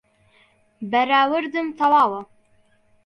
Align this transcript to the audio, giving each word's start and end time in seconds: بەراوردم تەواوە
بەراوردم 0.91 1.67
تەواوە 1.77 2.21